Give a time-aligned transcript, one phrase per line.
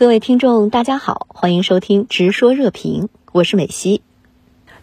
[0.00, 4.00] 各位听众，大家好，欢迎收听《直说热评》，我是美西。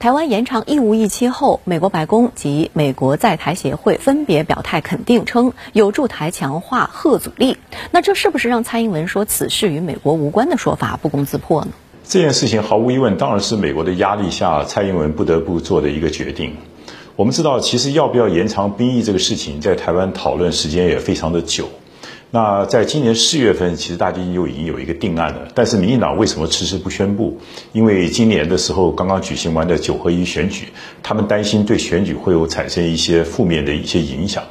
[0.00, 7.58] 台湾延长义务役期后，美国白宫及美国在台协会分别表态肯定，称有助台强化贺阻力。
[7.92, 11.70] 那这是不是让蔡英文说此事与美国无关的说法不攻自破呢？
[12.02, 16.56] 这件事情毫无疑问，当然是美国的压力下，蔡英文不得不做的一个决定。
[17.14, 21.68] 我们知道，其实要不要延长兵役这个事情，在台湾讨论时间也非常的久。
[22.34, 25.46] 那在今年四月份，其实大家就已经有一个定案了。
[25.54, 27.38] 但是民进党为什么迟迟不宣布？
[27.70, 30.66] 因为今年的时候刚刚举行完的九合一选举，
[31.00, 34.42] 他们担心对选举会有产生一些负面的一些影响。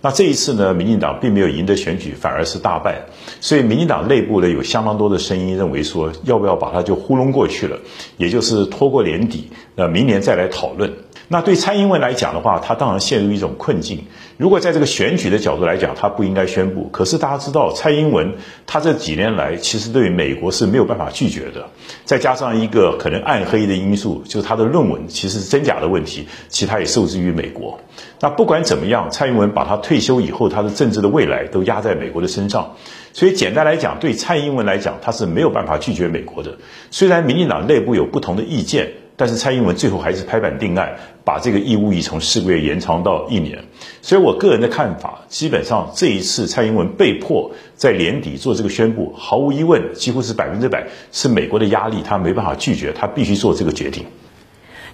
[0.00, 3.02] 那这一次呢，民进党并没有赢得选举，反而是大败。
[3.42, 7.78] 所以民进党内部呢，有相当多的声音认为说，要不要把它就糊弄过去了，
[8.16, 10.90] 也就是拖过年底，呃，明年再来讨论。
[11.28, 14.04] 那对蔡英文来讲的话，他当然陷入一种困境。
[14.36, 16.88] 如果在这个选举的角度来讲，他不应该宣布。
[16.92, 18.34] 可是大家知道，蔡英文
[18.64, 21.68] 他这几年来其实对美国是没有办法拒绝的。
[22.04, 27.80] 再加上一个可能暗黑的因素，就是他的论文其实是真假的问题，其他也受制于美国。
[28.20, 32.76] 那不管怎么样，蔡英文把他退休以后他的政治的未来都压在美国的身上。
[33.12, 36.58] 所以简单来讲，对蔡英文来讲，他是没有办法拒绝美国的。
[36.92, 38.92] 虽然民进党内部有不同的意见。
[39.16, 43.64] 但是蔡英文最后还是拍板定案，把这个义务役从四个月延长到一年。
[44.02, 54.04] 所以我个人的看法，基本上这一次蔡英文被迫在年底做这个宣布，毫无疑问，几乎是百分之百是美国的压力，他没办法拒绝，他必须做这个决定。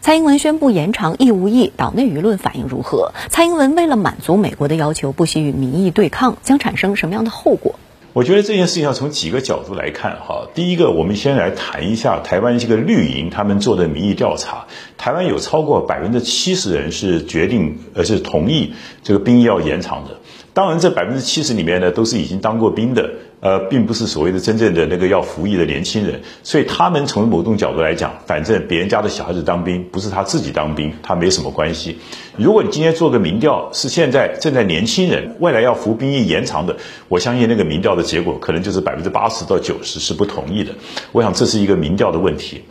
[0.01, 3.13] 蔡英文宣布延长义务役，岛内舆论反应如何？
[3.29, 7.77] 蔡英文为了满足美国的要求，不惜与民意对抗，将产生什么样的后果？
[8.15, 10.47] 我觉得这件事情要从几个角度来看哈。
[10.55, 14.67] 第一个，我们先来谈一下台湾这个绿营他们做的民意调查。
[15.03, 18.73] 台湾有超过百分之七十人是决定，呃，是同意
[19.03, 20.17] 这个兵役要延长的。
[20.55, 23.11] 当然，这百分之七十里面呢，都是已经当过兵的。
[23.41, 31.99] 呃，并不是所谓的真正的那个要服役的年轻人，所以他们从某种角度来讲，反正别人家的小孩子当兵，不是他自己当兵，他没什么关系。
[32.37, 36.77] 如果你今天做个民调，是现在正在年轻人未来要服兵役延长的，
[37.09, 40.73] 我相信那个民调的结果可能就是百分之八十到九十是不同意的。
[41.11, 42.63] 我想这是一个民调的问题。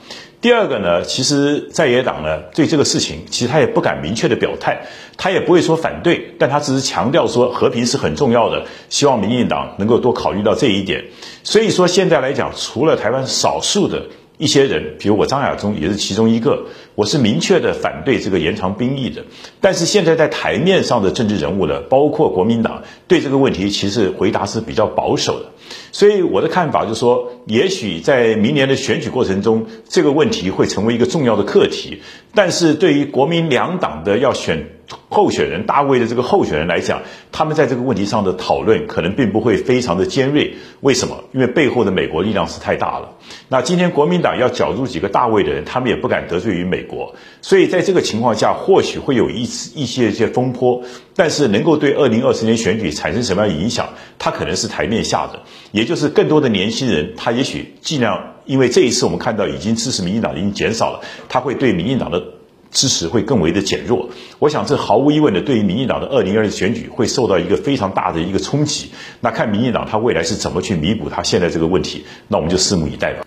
[0.42, 11.06] 第二个呢，其实在野党呢对这个事情，其实他也不敢明确的表态，他也不会说反对，但他只是强调说和平是很重要的，希望民进党能够多考虑到这一点。
[11.44, 14.08] 所以说现在来讲，除了台湾少数的
[14.42, 16.66] 一些人，比如我张亚中也是其中一个，
[16.96, 19.24] 我是明确的反对这个延长兵役的。
[19.62, 25.46] 但是现在在台面上的政治人物呢，包括国民党，对这个问题其实回答是比较保守的。
[25.92, 32.02] 所以我的看法就是说，也许在明年的选举过程中，这个问题会成为一个重要的课题。
[32.34, 34.70] 但是对于国民两党的要选
[35.12, 37.02] 候选人大卫的这个候选人来讲，
[37.34, 40.54] 他们在这个问题上的讨论可能并不会非常的尖锐。
[40.80, 41.26] 为什么？
[41.34, 43.18] 因为背后的美国力量是太大了。
[43.50, 47.14] 那今天国民党要角逐几个大位的人，他们也不敢得罪于美国。
[47.42, 50.82] 所以在这个情况下，或许会有一一些一些风波。
[51.14, 55.42] 但是能够对二零二四年选举产生什么样影响，它可能是台面下的，
[55.74, 62.24] 也就是更多的年轻人，他也许尽量，因为这一次我们看到已经支持民进党已经减少了，他会对民进党的
[62.72, 64.10] 支持会更为的减弱。
[64.40, 68.92] 我想这毫无疑问的，对于民进党的二零二四选举会受到一个非常大的一个冲击。
[69.20, 73.26] 那看民进党他未来是怎么去弥补他现在这个问题，那我们就拭目以待吧。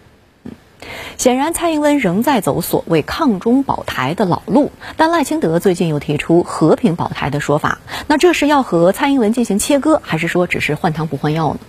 [1.16, 7.78] 显然，蔡英文仍在走所谓“抗中保台”的老路，但赖清德最近又提出“和平保台”的说法。
[8.08, 11.60] 那这是要和蔡英文进行切割，还是说只是换汤不换药呢？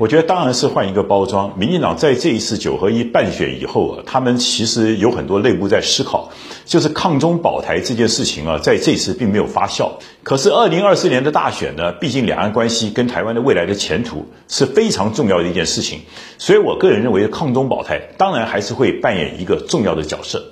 [0.00, 1.58] 我觉得当然是换一个包装。
[1.58, 6.30] 民进党在这一次九合一败选以后啊，他们其实有很多内部在思考，
[6.64, 9.90] 就是抗中保台这件事情啊，在这次并没有发酵。
[10.22, 16.00] 可是二零二四年的大选呢，毕竟两岸关系跟台湾的未来的前途是非常重要的一件事情，
[16.38, 20.42] 所以我个人认为抗中保台当然还是会扮演一个重要的角色。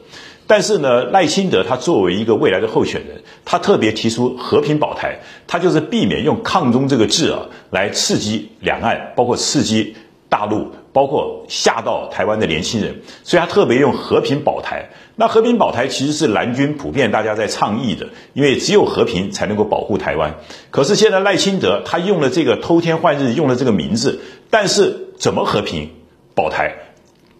[0.49, 9.95] 但是呢，赖清德他作为一个未来的候选人，他特别提出和平保台，他就是避免用抗中这个字啊来刺激两岸，包括刺激
[10.31, 14.89] 大陆，包括吓到台湾的年轻人，所以他特别用和平保台。
[15.17, 20.37] 那和平保台其实是蓝军普遍大家在倡议的，因为只有和平才能够保护台湾。
[20.71, 25.91] 可是现在赖清德他用了这个偷天换日，用了这个名字，但是怎么和平
[26.35, 26.75] 保台？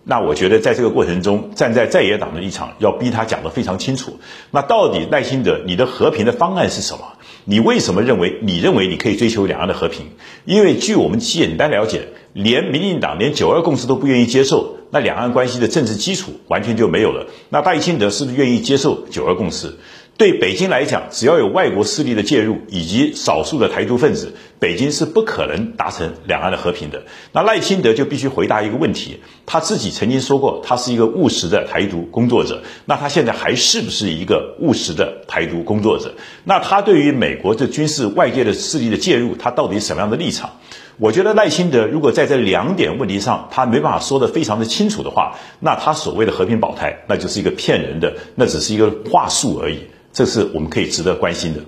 [0.05, 4.19] 那我觉得在这个过程中，站在在野党的立场，要逼他讲得非常清楚。
[4.51, 7.01] 那到底赖清德，你的和平的方案是什么？
[7.45, 10.07] 你为什么认为你认为你可以追求两岸的和平？
[10.45, 17.27] 因为据我们简单了解，连民进党连九二共识都不愿意接受，那两岸关系的政治基础完全就没有了。
[17.51, 19.77] 那赖清德是不是愿意接受九二共识？
[20.19, 27.05] 对北京来讲，只要有外国势力的介入以及少数的台独分子，北京是不可能达成两岸的和平的。
[27.31, 32.65] 那赖清德就必须回答一个问题：他自己曾经说过，他是一个务实的台独工作者。
[32.85, 36.13] 那他现在还是不是一个务实的台独工作者？
[36.43, 40.51] 那他对于美国的军事外界的势力的介入，他到底什么样的立场？
[40.97, 49.79] 我觉得赖清德如果在这两点问题上他没办法说得非常的清楚的话，那他所谓的和平保台，那就是一个骗人的，那只是一个话术而已。
[50.19, 51.61] 这是我们可以值得关心的。